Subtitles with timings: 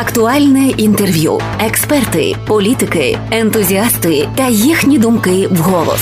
[0.00, 6.00] Актуальне інтерв'ю, експерти, політики, ентузіасти та їхні думки вголос.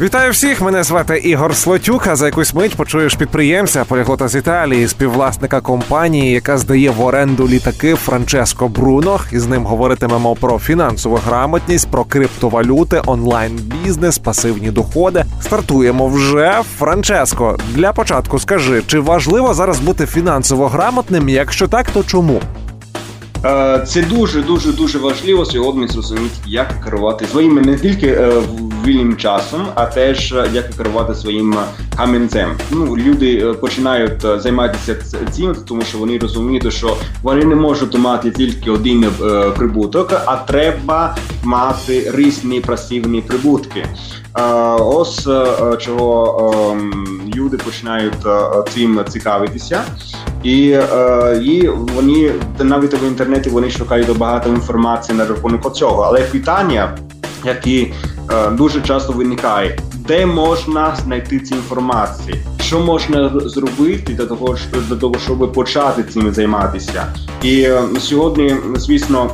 [0.00, 0.60] Вітаю всіх!
[0.60, 2.06] Мене звати Ігор Слотюк.
[2.06, 7.48] А За якусь мить почуєш підприємця поліглота з Італії, співвласника компанії, яка здає в оренду
[7.48, 9.20] літаки Франческо Бруно.
[9.32, 13.52] І з ним говоритимемо про фінансову грамотність, про криптовалюти, онлайн
[13.84, 15.24] бізнес, пасивні доходи.
[15.42, 16.62] Стартуємо вже.
[16.78, 21.28] Франческо, для початку скажи, чи важливо зараз бути фінансово грамотним?
[21.28, 22.40] Якщо так, то чому?
[23.44, 28.32] Е, це дуже дуже дуже важливо сьогодні зрозуміти, як керувати своїм не тільки е,
[28.84, 31.56] вільним часом, а теж е, як керувати своїм
[31.96, 32.50] камінцем.
[32.70, 34.96] Ну люди починають займатися
[35.30, 39.06] цим, тому що вони розуміють, що вони не можуть мати тільки один
[39.56, 43.86] прибуток, а треба мати різні пасивні прибутки.
[44.78, 45.28] Ось
[45.78, 48.26] чого ем, люди починають
[48.74, 49.82] цим цікавитися.
[50.44, 56.02] І е, і вони навіть в інтернеті вони шукають багато інформації на рахунок цього.
[56.02, 56.98] Але питання,
[57.44, 57.94] які е,
[58.52, 64.56] дуже часто виникає, де можна знайти ці інформації, що можна зробити для того,
[64.88, 67.06] для того, щоб почати цим займатися,
[67.42, 69.30] і е, сьогодні, звісно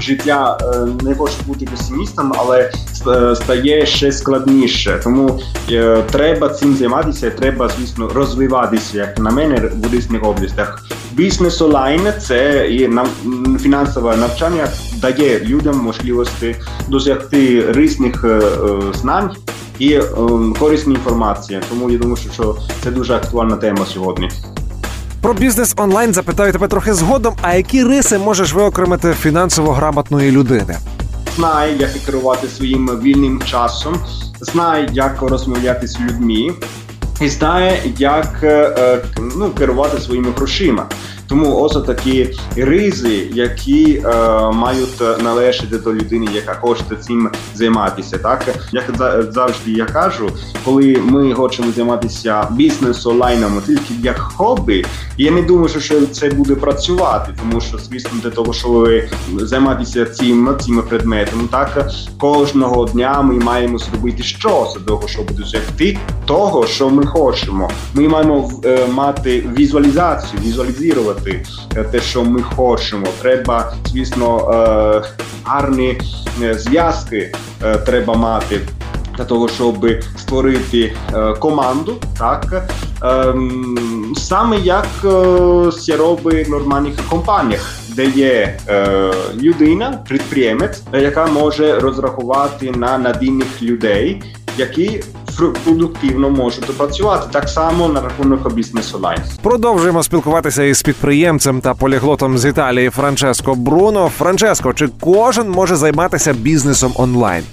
[0.00, 2.70] життя е, не хочу бути песимістом, але
[3.08, 5.00] е, стає ще складніше.
[5.04, 10.84] Тому е, треба цим займатися, треба, звісно, розвиватися, як на мене, в різних областях.
[11.12, 12.90] Бізнес онлайн це і
[13.58, 14.68] фінансове навчання
[15.00, 16.56] дає людям можливості
[16.88, 18.24] досягти різних
[18.94, 19.30] знань.
[19.78, 20.00] І
[20.58, 24.30] корисні інформації, тому я думаю, що це дуже актуальна тема сьогодні.
[25.24, 27.34] Про бізнес онлайн запитаю тебе трохи згодом.
[27.42, 30.76] А які риси можеш виокремити фінансово грамотної людини?
[31.36, 33.96] Знає, як керувати своїм вільним часом,
[34.40, 36.54] знає, як розмовляти з людьми,
[37.20, 38.98] і знає, як е,
[39.36, 40.86] ну, керувати своїми грошима.
[41.28, 44.10] Тому ось такі ризи, які е,
[44.52, 48.18] мають належати до людини, яка хоче цим займатися.
[48.18, 48.84] Так як
[49.32, 50.30] завжди я кажу,
[50.64, 54.86] коли ми хочемо займатися бізнес онлайном тільки як хобі,
[55.18, 58.88] я не думаю, що це буде працювати, тому що звісно для того, щоб
[59.36, 65.98] займатися цим цими предметом, так кожного дня ми маємо зробити щось для того, щоб досягти
[66.24, 67.70] того, що ми хочемо.
[67.94, 71.44] Ми маємо е, мати візуалізацію, візуалізувати виконувати
[71.76, 73.06] е, те, що ми хочемо.
[73.22, 75.02] Треба, звісно, е,
[75.44, 76.00] гарні
[76.42, 77.32] е, зв'язки
[77.86, 78.60] треба мати.
[79.16, 79.86] Для того щоб
[80.16, 80.92] створити
[81.38, 82.68] команду, так
[83.02, 83.34] е,
[84.16, 84.86] саме як
[85.84, 93.62] це робить в нормальних компаніях, де є е, людина, підприємець, яка може розрахувати на надійних
[93.62, 94.22] людей,
[94.58, 95.04] які
[95.64, 99.18] продуктивно можуть працювати так само на рахунок бізнес онлайн.
[99.42, 104.08] Продовжуємо спілкуватися із підприємцем та поліглотом з Італії Франческо Бруно.
[104.08, 107.44] Франческо, чи кожен може займатися бізнесом онлайн?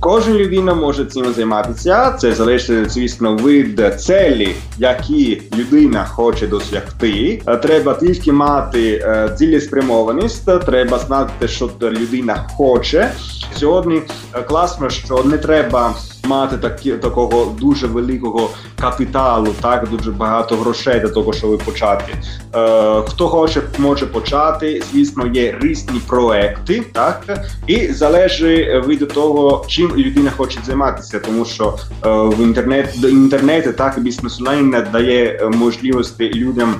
[0.00, 2.12] Кожна людина може цим займатися.
[2.12, 7.42] Це залежить, звісно, від целі, які людина хоче досягти.
[7.62, 13.12] Треба тільки мати е, цілеспрямованість, треба знати, що людина хоче.
[13.54, 14.02] Сьогодні
[14.34, 21.00] е, класно, що не треба мати такі такого дуже великого капіталу, так дуже багато грошей
[21.00, 22.12] для того, щоб почати.
[22.54, 24.82] Е, Хто хоче, може почати.
[24.92, 31.78] Звісно, є різні проекти, так і залежить від того, чим людина хоче займатися, тому що
[32.06, 36.74] е, в інтернет до інтернету так бізнес онлайн дає можливості людям.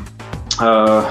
[0.63, 1.03] Е,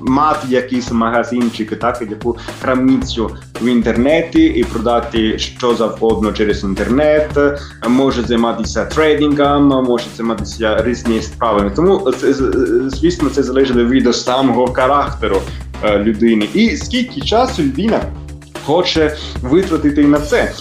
[0.00, 3.30] мати якийсь магазинчик, так яку крамницю
[3.60, 7.38] в інтернеті і продати що завгодно через інтернет,
[7.88, 11.70] може займатися трейдингом, може займатися різні справами.
[11.76, 12.32] Тому це
[12.88, 15.40] звісно це залежить від самого характеру
[15.82, 16.48] е, людини.
[16.54, 18.00] І скільки часу людина
[18.64, 20.52] хоче витратити на це.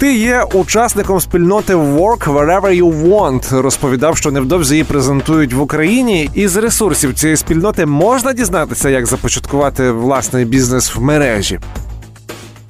[0.00, 3.60] Ти є учасником спільноти Work Wherever You Want.
[3.60, 6.30] Розповідав, що невдовзі її презентують в Україні.
[6.34, 11.58] і з ресурсів цієї спільноти можна дізнатися, як започаткувати власний бізнес в мережі.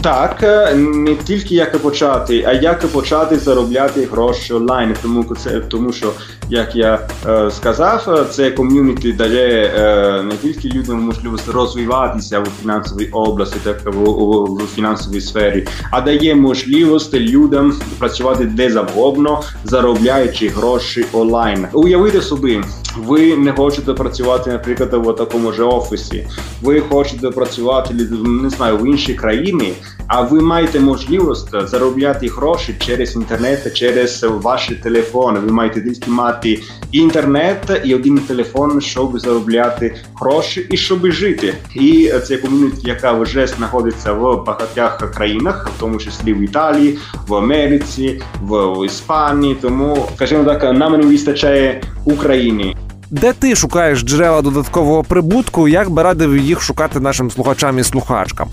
[0.03, 4.97] Так, е, не тільки як почати, а як почати заробляти гроші онлайн.
[5.03, 6.13] Тому це тому, що
[6.49, 13.09] як я е, сказав, це ком'юніті дає е, не тільки людям можливість розвиватися в фінансовій
[13.13, 20.49] області, так в, в, в фінансовій сфері, а дає можливість людям працювати де завгодно, заробляючи
[20.49, 21.67] гроші онлайн.
[21.73, 22.61] Уявити собі,
[22.99, 26.29] ви не хочете працювати, наприклад, в такому ж офісі.
[26.63, 27.95] Ви хочете працювати
[28.25, 29.73] не знаю в іншій країні
[30.13, 35.41] а ви маєте можливість заробляти гроші через інтернет, через ваші телефони.
[35.41, 41.55] Ви маєте тільки мати інтернет і один телефон, щоб заробляти гроші і щоб жити.
[41.75, 47.35] І це ком'юніті, яка вже знаходиться в багатьох країнах, в тому числі в Італії, в
[47.35, 49.57] Америці, в Іспанії.
[49.61, 52.75] Тому скажімо так, нам не вистачає України.
[53.11, 55.69] Де ти шукаєш джерела додаткового прибутку?
[55.69, 58.49] Як би радив їх шукати нашим слухачам і слухачкам?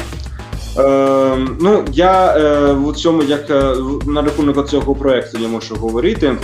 [0.77, 3.73] Е, ну я е, в цьому, як е,
[4.05, 6.35] на рахунок цього проекту, я можу говорити.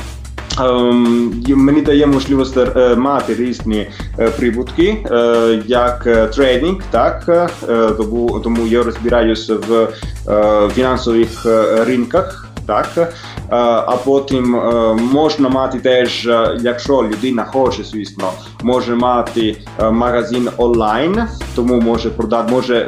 [0.60, 3.88] Ем, мені дає можливість е, мати різні
[4.20, 6.04] е, прибутки, е, як
[6.36, 7.50] трейдинг, так
[8.44, 9.88] тому я розбираюся в
[10.74, 11.46] фінансових
[11.88, 12.50] ринках.
[12.68, 13.14] Так,
[13.88, 14.62] а потім
[15.12, 16.30] можна мати теж,
[16.62, 18.32] якщо людина хоче, звісно,
[18.64, 19.58] може мати
[19.92, 21.24] магазин онлайн,
[21.56, 22.88] тому може продати, може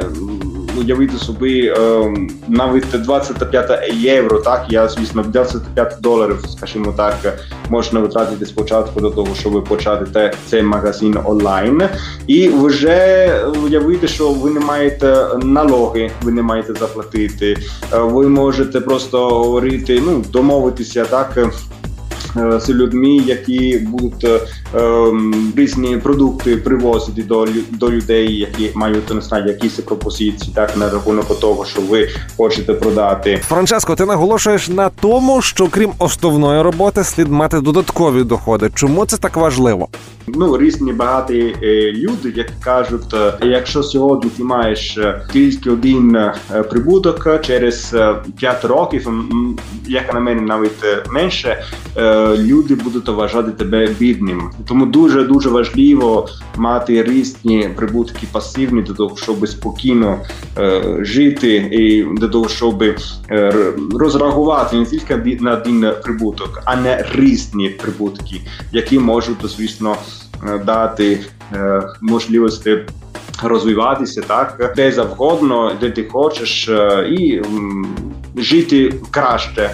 [0.78, 2.14] уявити собі е,
[2.48, 7.38] навіть 25 євро, так я звісно 25 доларів, скажімо так,
[7.70, 11.82] можна витратити спочатку до того, щоб почати цей магазин онлайн,
[12.26, 13.30] і вже
[13.64, 17.56] уявити, що ви не маєте налоги, ви не маєте заплатити.
[17.92, 21.38] Е, ви можете просто говорити, ну домовитися так.
[22.38, 24.40] Е, з людьми, які будуть е,
[24.74, 30.90] ем, різні продукти привозити до до людей, які мають не знаю, якісь пропозиції, так на
[30.90, 33.40] рахунок того, що ви хочете продати.
[33.48, 38.70] Франческо, ти наголошуєш на тому, що крім основної роботи слід мати додаткові доходи.
[38.74, 39.88] Чому це так важливо?
[40.28, 44.98] Ну різні багаті е, люди, які кажуть, якщо сьогодні ти маєш
[45.32, 46.18] тільки один
[46.70, 47.96] прибуток через
[48.38, 49.08] 5 років,
[49.88, 51.64] як на мене навіть менше
[52.36, 54.50] люди будуть вважати тебе бідним.
[54.68, 60.18] Тому дуже дуже важливо мати різні прибутки пасивні для того, щоб спокійно
[60.58, 63.54] е, жити, і для того, щоб е,
[63.94, 68.40] розрахувати не тільки на один прибуток, а не різні прибутки,
[68.72, 70.15] які можуть звісно е,
[70.64, 71.20] дати
[71.52, 72.78] е, можливості.
[73.42, 77.42] Розвиватися так, де завгодно, де ти хочеш, е, і
[78.36, 79.70] жити краще.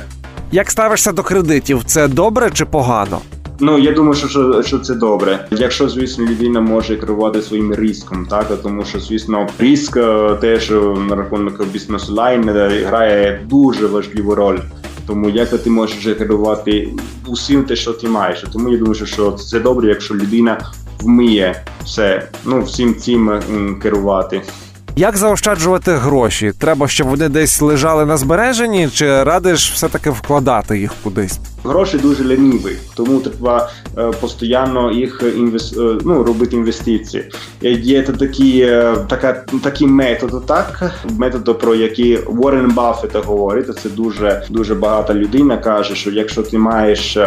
[0.52, 1.84] Як ставишся до кредитів?
[1.84, 3.20] Це добре чи погано?
[3.60, 5.46] Ну я думаю, що що, що це добре.
[5.50, 10.74] Якщо звісно людина може керувати своїм риском, так тому що звісно риск е, теж е,
[11.08, 14.58] на рахунок бізнес лайн е, грає дуже важливу роль.
[15.06, 16.88] Тому як ти можеш керувати
[17.26, 18.44] усім те, що ти маєш.
[18.52, 23.40] Тому я думаю, що це добре, якщо людина вміє все ну всім цим
[23.82, 24.42] керувати.
[24.96, 26.52] Як заощаджувати гроші?
[26.58, 31.38] Треба, щоб вони десь лежали на збереженні, чи радиш все-таки вкладати їх кудись?
[31.64, 35.72] Гроші дуже ліниві, тому треба е, постійно їх інвес...
[35.72, 37.24] Е, ну, робити інвестиції.
[37.62, 43.78] Є такі, е, така, такий метод, так метод, про який Уоррен Баффет говорить.
[43.82, 47.18] Це дуже дуже багата людина каже, що якщо ти маєш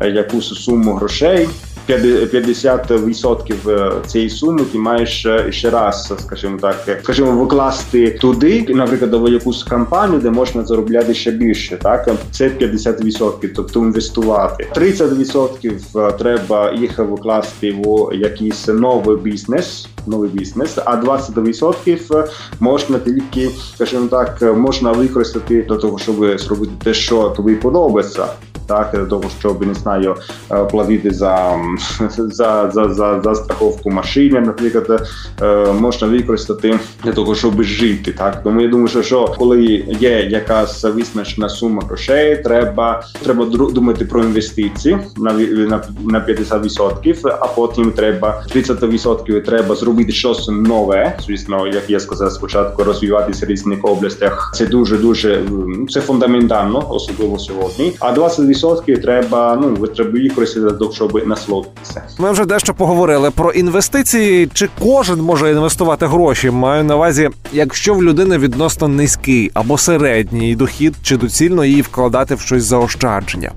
[0.00, 1.48] якусь суму грошей.
[1.88, 9.14] 50% е, цієї суми ти маєш е, ще раз, скажімо так, скажімо, викласти туди, наприклад,
[9.14, 11.76] в якусь кампанію, де можна заробляти ще більше.
[11.76, 14.68] Так це 50%, тобто інвестувати.
[14.76, 19.88] 30% е, треба їх викласти в якийсь новий бізнес.
[20.08, 22.28] Новий бізнес, а 20%
[22.60, 28.26] можна тільки, скажімо так, можна використати до того, щоб зробити те, що тобі подобається
[28.66, 30.16] так того, щоб не знаю,
[30.50, 31.56] е, платити за
[32.18, 35.08] за, за, за, за страховку машини, наприклад,
[35.42, 38.12] е, можна використати для того, щоб жити.
[38.12, 39.62] Так тому я думаю, що, що коли
[40.00, 47.46] є якась визначена сума грошей, треба треба думати про інвестиції на на, на 50%, а
[47.46, 51.18] потім треба 30% треба зробити щось нове.
[51.26, 54.52] Звісно, як я сказав спочатку, розвиватися в різних областях.
[54.54, 55.42] Це дуже дуже
[55.88, 57.92] це фундаментально, особливо сьогодні.
[58.00, 62.02] А 20% відсотків треба ну треба використати, щоб насолодитися.
[62.18, 64.48] Ми вже дещо поговорили про інвестиції.
[64.52, 66.50] Чи кожен може інвестувати гроші?
[66.50, 72.34] Маю на увазі, якщо в людини відносно низький або середній дохід, чи доцільно її вкладати
[72.34, 73.52] в щось заощадження?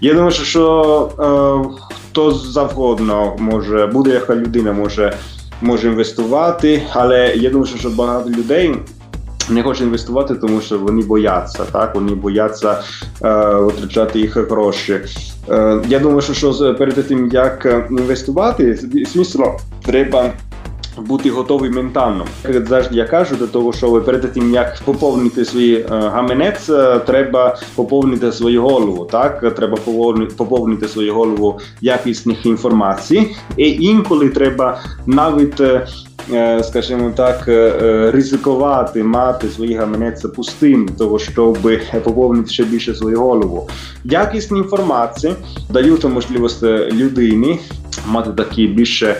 [0.00, 1.78] Я думаю, що е,
[2.10, 5.14] хто завгодно може буде, яка людина може
[5.60, 8.74] може інвестувати, але я думаю, що багато людей
[9.50, 11.64] не хочуть інвестувати, тому що вони бояться.
[11.72, 12.82] Так вони бояться
[13.24, 15.00] е, витрачати їх гроші.
[15.48, 20.30] Е, Я думаю, що що перед тим як інвестувати, звісно, треба
[20.98, 22.26] бути готовий ментально.
[22.44, 26.70] Як завжди я кажу до того, що ви перед тим як поповнити свій е, гаманець,
[26.70, 29.04] е, треба поповнити свою голову.
[29.04, 29.78] Так треба
[30.36, 35.62] поповнити свою голову якісних інформацій, і інколи треба навіть.
[36.32, 41.58] Е, е, скажімо так, е, ризикувати, мати свої гаманець пустим, того щоб
[42.04, 43.68] поповнити ще більше свою голову.
[44.04, 45.34] Якісні інформації
[45.70, 46.62] дають можливість
[46.92, 47.60] людині
[48.06, 49.16] мати такі більше.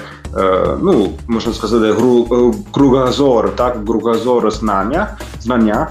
[0.82, 5.88] Ну, можна сказати, гру, кругозор, так, кругозор знання, знання,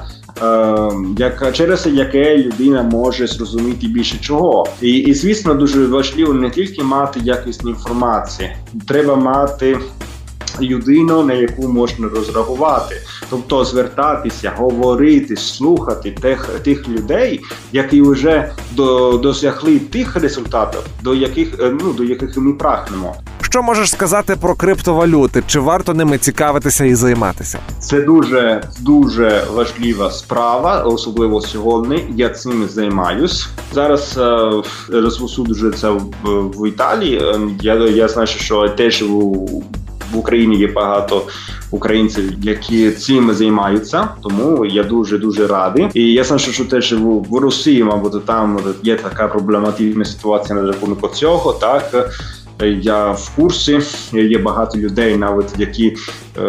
[1.17, 6.83] як через яке людина може зрозуміти більше чого, і і звісно дуже важливо не тільки
[6.83, 8.55] мати якісні інформації,
[8.87, 9.77] треба мати.
[10.61, 12.95] Людину, на яку можна розрахувати,
[13.29, 17.41] тобто звертатися, говорити, слухати тих тих людей,
[17.71, 21.47] які вже до, досягли тих результатів, до яких
[21.81, 23.15] ну до яких ми прагнемо.
[23.41, 25.43] Що можеш сказати про криптовалюти?
[25.47, 27.59] Чи варто ними цікавитися і займатися?
[27.79, 32.05] Це дуже дуже важлива справа, особливо сьогодні.
[32.15, 34.17] Я цим займаюсь зараз.
[34.17, 35.91] Е, розпосуджується
[36.23, 37.17] в, Італії.
[37.17, 39.63] Е, я я знаю, що теж у
[40.13, 41.23] в Україні є багато
[41.71, 44.07] українців, які цим займаються.
[44.23, 45.87] Тому я дуже дуже радий.
[45.93, 46.93] І я сам що теж
[47.29, 51.53] в Росії, мабуть, там є така проблематична ситуація на рахунок цього.
[51.53, 52.09] Так
[52.61, 53.79] я в курсі.
[54.13, 55.95] Є багато людей, навіть які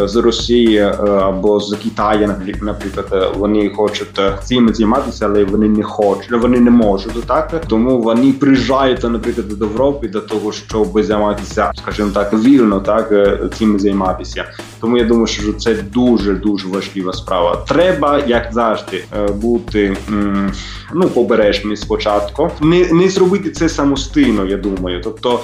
[0.03, 5.69] е, з Росії е, або з Китаю, наприклад, е, вони хочуть цим займатися, але вони
[5.69, 7.65] не хочуть, вони не можуть так.
[7.69, 13.13] Тому вони приїжджають, наприклад, до Європи для того, щоб займатися, скажімо так, вільно так
[13.59, 14.45] цим займатися.
[14.85, 17.57] Тому я думаю, що це дуже дуже важлива справа.
[17.57, 19.97] Треба, як завжди, бути
[20.95, 24.47] ну побережним спочатку, не не зробити це самостійно.
[24.47, 25.41] Я думаю, тобто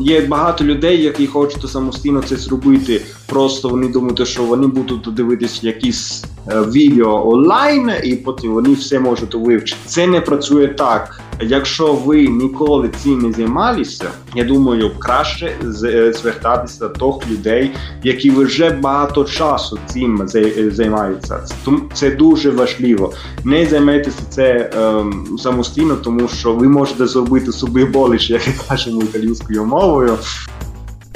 [0.00, 3.00] є багато людей, які хочуть самостійно це зробити.
[3.26, 9.00] Просто вони думають, що вони будуть дивитися якісь е, відео онлайн, і потім вони все
[9.00, 9.80] можуть вивчити.
[9.86, 11.20] Це не працює так.
[11.40, 17.70] Якщо ви ніколи цим не займалися, я думаю, краще е, звертатися до тих людей,
[18.02, 20.28] які вже багато часу цим
[20.72, 21.46] займаються.
[21.64, 23.12] Тому це дуже важливо.
[23.44, 29.64] Не займайтеся це ем, самостійно, тому що ви можете зробити собі боліч, як кажемо італійською
[29.64, 30.18] мовою.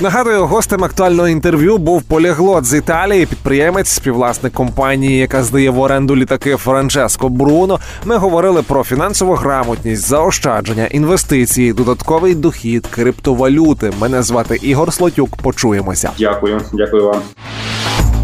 [0.01, 6.17] Нагадую, гостем актуального інтерв'ю був поліглот з Італії, підприємець, співвласник компанії, яка здає в оренду
[6.17, 7.79] літаки Франческо Бруно.
[8.05, 13.93] Ми говорили про фінансову грамотність, заощадження, інвестиції, додатковий дохід, криптовалюти.
[14.01, 15.37] Мене звати Ігор Слотюк.
[15.37, 16.11] Почуємося.
[16.19, 17.21] Дякую, дякую вам.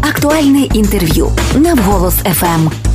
[0.01, 2.94] Актуальне інтерв'ю на вголос ФМ.